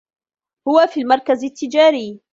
[0.67, 2.21] هو في المركز التّجاريّ.